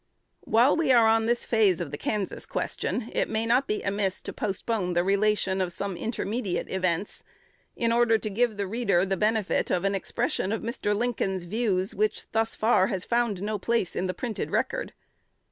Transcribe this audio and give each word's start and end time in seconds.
While 0.45 0.75
we 0.75 0.91
are 0.91 1.05
upon 1.07 1.27
this 1.27 1.45
phase 1.45 1.79
of 1.79 1.91
the 1.91 1.95
Kansas 1.99 2.47
question, 2.47 3.11
it 3.13 3.29
may 3.29 3.45
not 3.45 3.67
be 3.67 3.83
amiss 3.83 4.19
to 4.23 4.33
postpone 4.33 4.93
the 4.93 5.03
relation 5.03 5.61
of 5.61 5.71
some 5.71 5.95
intermediate 5.95 6.67
events, 6.71 7.21
in 7.75 7.91
order 7.91 8.17
to 8.17 8.29
give 8.31 8.57
the 8.57 8.65
reader 8.65 9.05
the 9.05 9.15
benefit 9.15 9.69
of 9.69 9.83
an 9.83 9.93
expression 9.93 10.51
of 10.51 10.63
Mr. 10.63 10.97
Lincoln's 10.97 11.43
views, 11.43 11.93
which 11.93 12.31
thus 12.31 12.55
far 12.55 12.87
has 12.87 13.03
found 13.05 13.37
place 13.61 13.95
in 13.95 14.07
no 14.07 14.13
printed 14.13 14.49
record. 14.49 14.93